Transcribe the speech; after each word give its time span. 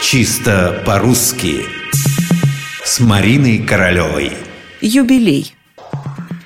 Чисто 0.00 0.82
по-русски 0.86 1.64
С 2.84 3.00
Мариной 3.00 3.58
Королевой 3.58 4.32
Юбилей 4.80 5.54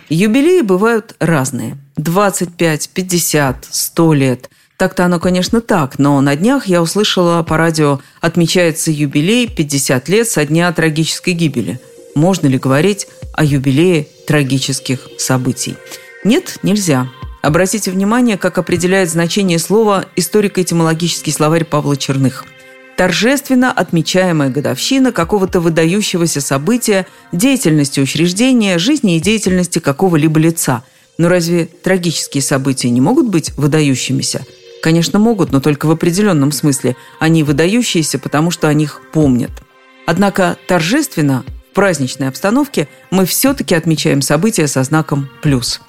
Юбилеи 0.08 0.62
бывают 0.62 1.14
разные 1.20 1.76
25, 1.96 2.90
50, 2.94 3.66
100 3.70 4.14
лет 4.14 4.50
Так-то 4.78 5.04
оно, 5.04 5.20
конечно, 5.20 5.60
так, 5.60 5.98
но 5.98 6.20
на 6.22 6.34
днях 6.34 6.66
я 6.66 6.80
услышала 6.80 7.42
по 7.42 7.58
радио 7.58 8.00
Отмечается 8.22 8.90
юбилей 8.90 9.46
50 9.46 10.08
лет 10.08 10.28
со 10.28 10.46
дня 10.46 10.72
трагической 10.72 11.34
гибели 11.34 11.78
Можно 12.14 12.46
ли 12.46 12.58
говорить 12.58 13.06
о 13.34 13.44
юбилее 13.44 14.08
трагических 14.26 15.08
событий? 15.18 15.76
Нет, 16.24 16.58
нельзя. 16.62 17.08
Обратите 17.42 17.90
внимание, 17.90 18.38
как 18.38 18.56
определяет 18.56 19.10
значение 19.10 19.58
слова 19.58 20.06
историко-этимологический 20.16 21.32
словарь 21.32 21.64
Павла 21.64 21.96
Черных. 21.96 22.46
Торжественно 23.02 23.72
отмечаемая 23.72 24.48
годовщина 24.48 25.10
какого-то 25.10 25.58
выдающегося 25.58 26.40
события, 26.40 27.08
деятельности 27.32 27.98
учреждения, 27.98 28.78
жизни 28.78 29.16
и 29.16 29.20
деятельности 29.20 29.80
какого-либо 29.80 30.38
лица. 30.38 30.84
Но 31.18 31.28
разве 31.28 31.66
трагические 31.66 32.42
события 32.42 32.90
не 32.90 33.00
могут 33.00 33.26
быть 33.26 33.56
выдающимися? 33.56 34.46
Конечно, 34.84 35.18
могут, 35.18 35.50
но 35.50 35.60
только 35.60 35.86
в 35.86 35.90
определенном 35.90 36.52
смысле. 36.52 36.94
Они 37.18 37.42
выдающиеся, 37.42 38.20
потому 38.20 38.52
что 38.52 38.68
о 38.68 38.72
них 38.72 39.00
помнят. 39.12 39.50
Однако 40.06 40.56
торжественно, 40.68 41.44
в 41.72 41.74
праздничной 41.74 42.28
обстановке, 42.28 42.86
мы 43.10 43.26
все-таки 43.26 43.74
отмечаем 43.74 44.22
события 44.22 44.68
со 44.68 44.84
знаком 44.84 45.28
«плюс». 45.42 45.80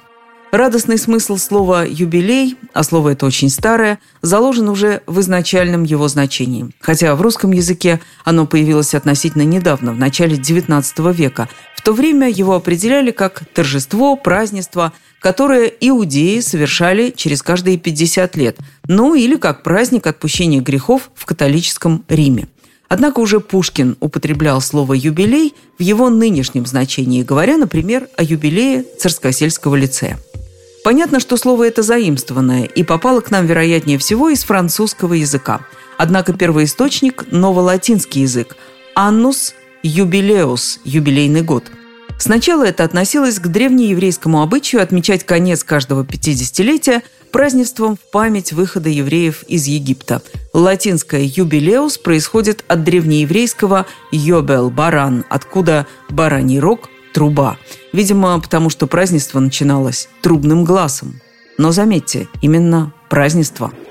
Радостный 0.53 0.99
смысл 0.99 1.37
слова 1.37 1.83
«юбилей», 1.83 2.57
а 2.73 2.83
слово 2.83 3.13
это 3.13 3.25
очень 3.25 3.49
старое, 3.49 3.97
заложен 4.21 4.69
уже 4.69 5.01
в 5.07 5.19
изначальном 5.19 5.83
его 5.83 6.07
значении. 6.07 6.69
Хотя 6.79 7.15
в 7.15 7.21
русском 7.23 7.51
языке 7.53 7.99
оно 8.23 8.45
появилось 8.45 8.93
относительно 8.93 9.41
недавно, 9.41 9.93
в 9.93 9.97
начале 9.97 10.35
XIX 10.35 11.11
века. 11.11 11.49
В 11.75 11.81
то 11.81 11.91
время 11.91 12.29
его 12.29 12.53
определяли 12.53 13.09
как 13.09 13.41
торжество, 13.51 14.15
празднество, 14.15 14.93
которое 15.19 15.65
иудеи 15.65 16.39
совершали 16.39 17.09
через 17.09 17.41
каждые 17.41 17.79
50 17.79 18.35
лет, 18.35 18.59
ну 18.87 19.15
или 19.15 19.37
как 19.37 19.63
праздник 19.63 20.05
отпущения 20.05 20.61
грехов 20.61 21.09
в 21.15 21.25
католическом 21.25 22.05
Риме. 22.07 22.47
Однако 22.89 23.21
уже 23.21 23.39
Пушкин 23.39 23.97
употреблял 23.99 24.61
слово 24.61 24.93
«юбилей» 24.93 25.55
в 25.79 25.81
его 25.81 26.11
нынешнем 26.11 26.67
значении, 26.67 27.23
говоря, 27.23 27.57
например, 27.57 28.07
о 28.17 28.23
юбилее 28.23 28.85
Царскосельского 28.99 29.73
лицея. 29.73 30.19
Понятно, 30.83 31.21
что 31.21 31.37
слово 31.37 31.67
это 31.67 31.81
заимствованное 31.81 32.65
и 32.65 32.83
попало 32.83 33.21
к 33.21 33.31
нам, 33.31 33.45
вероятнее 33.45 33.97
всего, 33.97 34.29
из 34.29 34.43
французского 34.43 35.13
языка. 35.13 35.65
Однако 35.97 36.33
первоисточник– 36.33 37.25
новолатинский 37.31 38.23
язык– 38.23 38.57
«annus 38.95 39.53
jubileus»– 39.83 40.79
юбилейный 40.83 41.41
год. 41.41 41.71
Сначала 42.17 42.65
это 42.65 42.83
относилось 42.83 43.39
к 43.39 43.47
древнееврейскому 43.47 44.41
обычаю 44.41 44.81
отмечать 44.81 45.25
конец 45.25 45.63
каждого 45.63 46.03
50-летия 46.03 47.01
празднеством 47.31 47.95
в 47.95 48.11
память 48.11 48.53
выхода 48.53 48.89
евреев 48.89 49.43
из 49.43 49.65
Египта. 49.65 50.21
Латинское 50.53 51.21
«юбилеус» 51.23 51.97
происходит 51.97 52.63
от 52.67 52.83
древнееврейского 52.83 53.87
«йобел»– 54.11 54.69
«баран», 54.71 55.25
откуда 55.29 55.87
«бараний 56.09 56.59
рог» 56.59 56.89
труба. 57.13 57.57
Видимо, 57.93 58.39
потому 58.41 58.69
что 58.69 58.87
празднество 58.87 59.39
начиналось 59.39 60.09
трубным 60.21 60.65
глазом. 60.65 61.21
Но 61.57 61.71
заметьте, 61.71 62.27
именно 62.41 62.93
празднество– 63.09 63.71